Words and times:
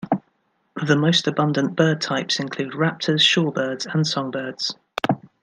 The 0.83 0.95
most 0.95 1.27
abundant 1.27 1.75
bird 1.75 2.01
types 2.01 2.39
include 2.39 2.71
raptors, 2.73 3.21
shorebirds 3.21 3.85
and 3.93 4.07
songbirds. 4.07 4.73